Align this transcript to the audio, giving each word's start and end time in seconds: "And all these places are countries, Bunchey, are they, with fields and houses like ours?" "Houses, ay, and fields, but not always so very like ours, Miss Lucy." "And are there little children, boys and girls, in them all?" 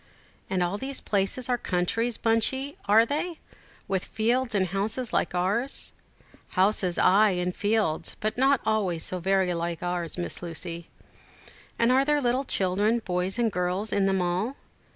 "And 0.49 0.63
all 0.63 0.79
these 0.79 0.99
places 0.99 1.47
are 1.47 1.59
countries, 1.59 2.17
Bunchey, 2.17 2.75
are 2.87 3.05
they, 3.05 3.37
with 3.87 4.03
fields 4.03 4.55
and 4.55 4.65
houses 4.69 5.13
like 5.13 5.35
ours?" 5.35 5.93
"Houses, 6.57 6.97
ay, 6.97 7.29
and 7.37 7.55
fields, 7.55 8.15
but 8.19 8.35
not 8.35 8.61
always 8.65 9.03
so 9.03 9.19
very 9.19 9.53
like 9.53 9.83
ours, 9.83 10.17
Miss 10.17 10.41
Lucy." 10.41 10.87
"And 11.77 11.91
are 11.91 12.03
there 12.03 12.19
little 12.19 12.45
children, 12.45 12.97
boys 13.05 13.37
and 13.37 13.51
girls, 13.51 13.93
in 13.93 14.07
them 14.07 14.23
all?" 14.23 14.55